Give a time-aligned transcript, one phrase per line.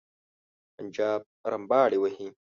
[0.75, 1.21] پنجاب
[1.51, 2.27] رمباړې وهي.